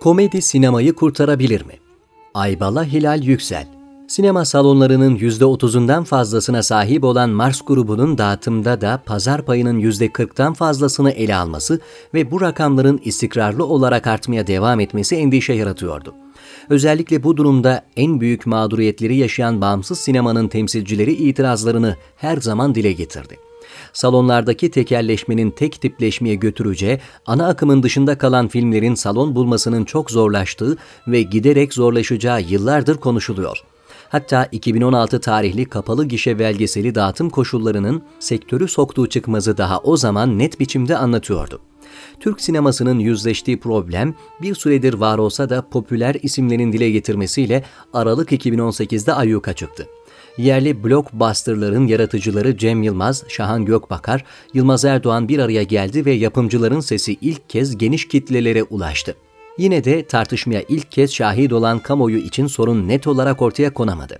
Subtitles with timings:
[0.00, 1.72] Komedi sinemayı kurtarabilir mi?
[2.34, 3.66] Aybala Hilal Yüksel
[4.08, 11.34] Sinema salonlarının %30'undan fazlasına sahip olan Mars grubunun dağıtımda da pazar payının %40'tan fazlasını ele
[11.34, 11.80] alması
[12.14, 16.14] ve bu rakamların istikrarlı olarak artmaya devam etmesi endişe yaratıyordu.
[16.70, 23.47] Özellikle bu durumda en büyük mağduriyetleri yaşayan bağımsız sinemanın temsilcileri itirazlarını her zaman dile getirdi
[23.92, 30.76] salonlardaki tekelleşmenin tek tipleşmeye götüreceği, ana akımın dışında kalan filmlerin salon bulmasının çok zorlaştığı
[31.08, 33.64] ve giderek zorlaşacağı yıllardır konuşuluyor.
[34.08, 40.60] Hatta 2016 tarihli kapalı gişe belgeseli dağıtım koşullarının sektörü soktuğu çıkmazı daha o zaman net
[40.60, 41.60] biçimde anlatıyordu.
[42.20, 49.12] Türk sinemasının yüzleştiği problem bir süredir var olsa da popüler isimlerin dile getirmesiyle Aralık 2018'de
[49.12, 49.86] ayyuka çıktı
[50.38, 57.16] yerli blockbusterların yaratıcıları Cem Yılmaz, Şahan Gökbakar, Yılmaz Erdoğan bir araya geldi ve yapımcıların sesi
[57.20, 59.14] ilk kez geniş kitlelere ulaştı.
[59.58, 64.18] Yine de tartışmaya ilk kez şahit olan kamuoyu için sorun net olarak ortaya konamadı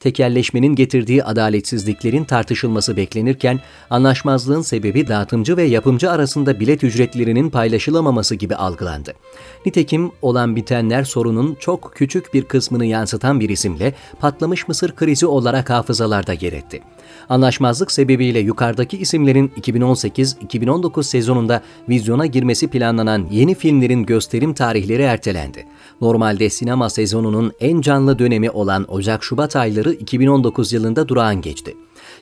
[0.00, 8.54] tekelleşmenin getirdiği adaletsizliklerin tartışılması beklenirken, anlaşmazlığın sebebi dağıtımcı ve yapımcı arasında bilet ücretlerinin paylaşılamaması gibi
[8.54, 9.12] algılandı.
[9.66, 15.70] Nitekim olan bitenler sorunun çok küçük bir kısmını yansıtan bir isimle patlamış mısır krizi olarak
[15.70, 16.80] hafızalarda yer etti.
[17.28, 25.66] Anlaşmazlık sebebiyle yukarıdaki isimlerin 2018-2019 sezonunda vizyona girmesi planlanan yeni filmlerin gösterim tarihleri ertelendi.
[26.00, 31.76] Normalde sinema sezonunun en canlı dönemi olan Ocak-Şubat ayları 2019 yılında durağan geçti.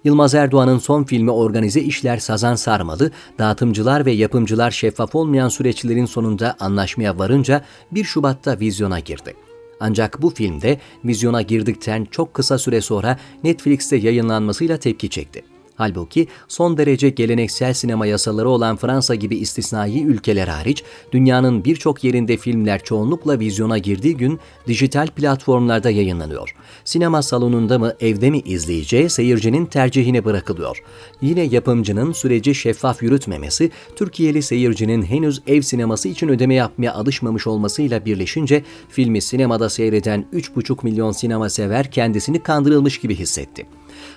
[0.04, 6.56] Yılmaz Erdoğan'ın son filmi Organize İşler Sazan Sarmalı, dağıtımcılar ve yapımcılar şeffaf olmayan süreçlerin sonunda
[6.60, 9.34] anlaşmaya varınca 1 Şubat'ta vizyona girdi.
[9.80, 15.55] Ancak bu filmde vizyona girdikten çok kısa süre sonra Netflix'te yayınlanmasıyla tepki çekti.
[15.76, 22.36] Halbuki son derece geleneksel sinema yasaları olan Fransa gibi istisnai ülkeler hariç dünyanın birçok yerinde
[22.36, 26.54] filmler çoğunlukla vizyona girdiği gün dijital platformlarda yayınlanıyor.
[26.84, 30.82] Sinema salonunda mı evde mi izleyeceği seyircinin tercihine bırakılıyor.
[31.22, 38.04] Yine yapımcının süreci şeffaf yürütmemesi Türkiye'li seyircinin henüz ev sineması için ödeme yapmaya alışmamış olmasıyla
[38.04, 43.66] birleşince filmi sinemada seyreden 3,5 milyon sinema sever kendisini kandırılmış gibi hissetti.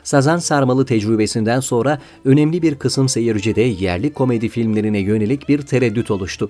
[0.03, 6.49] Sazan Sarmalı tecrübesinden sonra önemli bir kısım seyircide yerli komedi filmlerine yönelik bir tereddüt oluştu.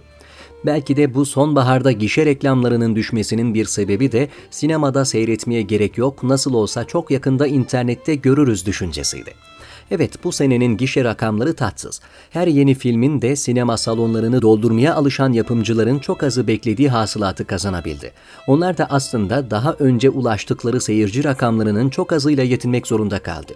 [0.66, 6.54] Belki de bu sonbaharda gişe reklamlarının düşmesinin bir sebebi de sinemada seyretmeye gerek yok, nasıl
[6.54, 9.34] olsa çok yakında internette görürüz düşüncesiydi.
[9.92, 12.02] Evet bu senenin gişe rakamları tatsız.
[12.30, 18.12] Her yeni filmin de sinema salonlarını doldurmaya alışan yapımcıların çok azı beklediği hasılatı kazanabildi.
[18.48, 23.54] Onlar da aslında daha önce ulaştıkları seyirci rakamlarının çok azıyla yetinmek zorunda kaldı.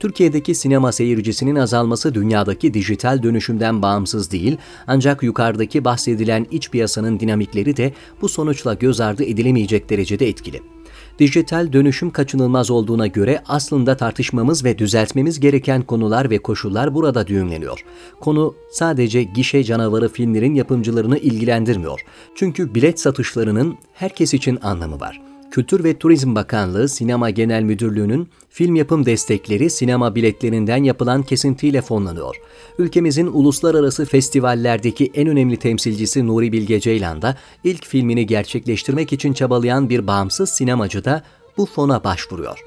[0.00, 4.56] Türkiye'deki sinema seyircisinin azalması dünyadaki dijital dönüşümden bağımsız değil,
[4.86, 10.71] ancak yukarıdaki bahsedilen iç piyasanın dinamikleri de bu sonuçla göz ardı edilemeyecek derecede etkili
[11.18, 17.84] dijital dönüşüm kaçınılmaz olduğuna göre aslında tartışmamız ve düzeltmemiz gereken konular ve koşullar burada düğümleniyor.
[18.20, 22.00] Konu sadece gişe canavarı filmlerin yapımcılarını ilgilendirmiyor.
[22.34, 25.31] Çünkü bilet satışlarının herkes için anlamı var.
[25.52, 32.36] Kültür ve Turizm Bakanlığı Sinema Genel Müdürlüğü'nün film yapım destekleri sinema biletlerinden yapılan kesintiyle fonlanıyor.
[32.78, 39.90] Ülkemizin uluslararası festivallerdeki en önemli temsilcisi Nuri Bilge Ceylan da ilk filmini gerçekleştirmek için çabalayan
[39.90, 41.22] bir bağımsız sinemacı da
[41.56, 42.64] bu fona başvuruyor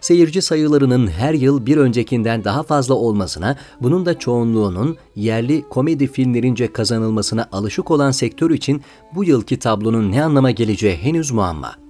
[0.00, 6.72] seyirci sayılarının her yıl bir öncekinden daha fazla olmasına, bunun da çoğunluğunun yerli komedi filmlerince
[6.72, 8.82] kazanılmasına alışık olan sektör için
[9.14, 11.87] bu yılki tablonun ne anlama geleceği henüz muamma.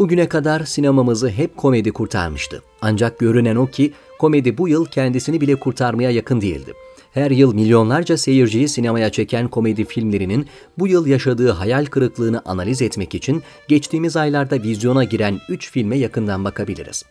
[0.00, 2.62] Bugüne kadar sinemamızı hep komedi kurtarmıştı.
[2.82, 6.72] Ancak görünen o ki komedi bu yıl kendisini bile kurtarmaya yakın değildi.
[7.12, 10.46] Her yıl milyonlarca seyirciyi sinemaya çeken komedi filmlerinin
[10.78, 16.44] bu yıl yaşadığı hayal kırıklığını analiz etmek için geçtiğimiz aylarda vizyona giren 3 filme yakından
[16.44, 17.02] bakabiliriz.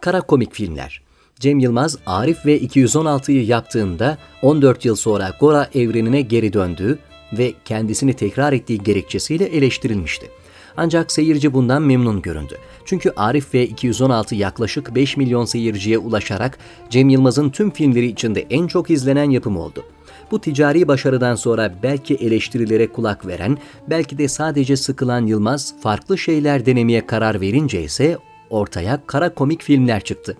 [0.00, 1.02] Kara komik filmler.
[1.40, 6.98] Cem Yılmaz, Arif ve 216'yı yaptığında 14 yıl sonra Gora evrenine geri döndüğü
[7.32, 10.41] ve kendisini tekrar ettiği gerekçesiyle eleştirilmişti.
[10.76, 12.58] Ancak seyirci bundan memnun göründü.
[12.84, 16.58] Çünkü Arif ve 216 yaklaşık 5 milyon seyirciye ulaşarak
[16.90, 19.84] Cem Yılmaz'ın tüm filmleri içinde en çok izlenen yapım oldu.
[20.30, 23.58] Bu ticari başarıdan sonra belki eleştirilere kulak veren,
[23.90, 28.18] belki de sadece sıkılan Yılmaz farklı şeyler denemeye karar verince ise
[28.50, 30.36] ortaya kara komik filmler çıktı.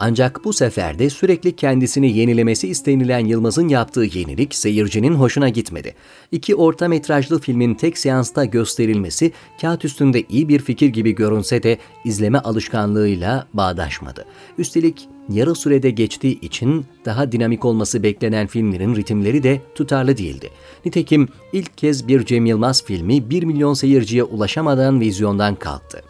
[0.00, 5.94] Ancak bu sefer de sürekli kendisini yenilemesi istenilen Yılmaz'ın yaptığı yenilik seyircinin hoşuna gitmedi.
[6.32, 11.78] İki orta metrajlı filmin tek seansta gösterilmesi kağıt üstünde iyi bir fikir gibi görünse de
[12.04, 14.24] izleme alışkanlığıyla bağdaşmadı.
[14.58, 20.50] Üstelik yarı sürede geçtiği için daha dinamik olması beklenen filmlerin ritimleri de tutarlı değildi.
[20.84, 26.02] Nitekim ilk kez bir Cem Yılmaz filmi 1 milyon seyirciye ulaşamadan vizyondan kalktı.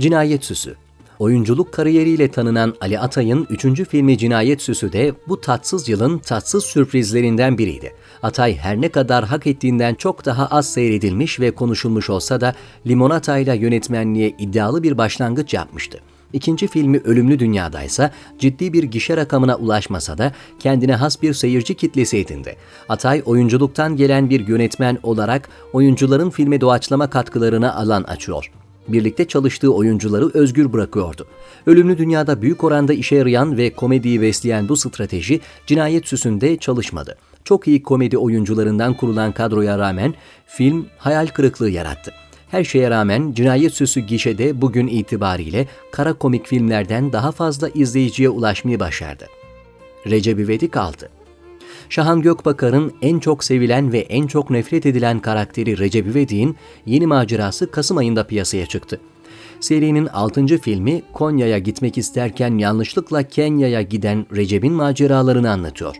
[0.00, 0.76] Cinayet Süsü
[1.18, 3.88] Oyunculuk kariyeriyle tanınan Ali Atay'ın 3.
[3.88, 7.92] filmi Cinayet Süsü de bu tatsız yılın tatsız sürprizlerinden biriydi.
[8.22, 12.54] Atay her ne kadar hak ettiğinden çok daha az seyredilmiş ve konuşulmuş olsa da
[12.86, 15.98] Limonata ile yönetmenliğe iddialı bir başlangıç yapmıştı.
[16.32, 21.74] İkinci filmi Ölümlü Dünya'da ise ciddi bir gişe rakamına ulaşmasa da kendine has bir seyirci
[21.74, 22.56] kitlesi edindi.
[22.88, 28.50] Atay oyunculuktan gelen bir yönetmen olarak oyuncuların filme doğaçlama katkılarına alan açıyor
[28.88, 31.26] birlikte çalıştığı oyuncuları özgür bırakıyordu.
[31.66, 37.16] Ölümlü Dünya'da büyük oranda işe yarayan ve komediyi besleyen bu strateji cinayet süsünde çalışmadı.
[37.44, 40.14] Çok iyi komedi oyuncularından kurulan kadroya rağmen
[40.46, 42.12] film hayal kırıklığı yarattı.
[42.50, 48.80] Her şeye rağmen Cinayet Süsü gişede bugün itibariyle kara komik filmlerden daha fazla izleyiciye ulaşmayı
[48.80, 49.26] başardı.
[50.06, 51.08] Recep İvedik aldı.
[51.88, 56.56] Şahan Gökbakar'ın en çok sevilen ve en çok nefret edilen karakteri Recep İvedik'in
[56.86, 59.00] yeni macerası Kasım ayında piyasaya çıktı.
[59.60, 60.46] Serinin 6.
[60.46, 65.96] filmi Konya'ya gitmek isterken yanlışlıkla Kenya'ya giden Recep'in maceralarını anlatıyor.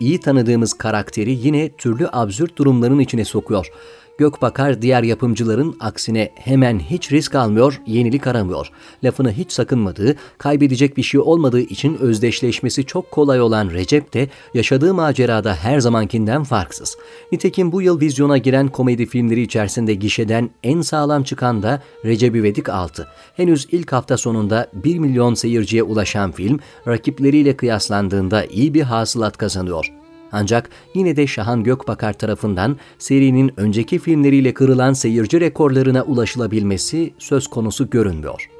[0.00, 3.70] İyi tanıdığımız karakteri yine türlü absürt durumların içine sokuyor.
[4.18, 8.70] Gökbakar diğer yapımcıların aksine hemen hiç risk almıyor, yenilik aramıyor.
[9.04, 14.94] Lafını hiç sakınmadığı, kaybedecek bir şey olmadığı için özdeşleşmesi çok kolay olan Recep de yaşadığı
[14.94, 16.98] macerada her zamankinden farksız.
[17.32, 22.68] Nitekim bu yıl vizyona giren komedi filmleri içerisinde gişeden en sağlam çıkan da Recep İvedik
[22.68, 23.08] 6.
[23.36, 29.97] Henüz ilk hafta sonunda 1 milyon seyirciye ulaşan film rakipleriyle kıyaslandığında iyi bir hasılat kazanıyor.
[30.32, 37.90] Ancak yine de Şahan Gökbakar tarafından serinin önceki filmleriyle kırılan seyirci rekorlarına ulaşılabilmesi söz konusu
[37.90, 38.57] görünmüyor.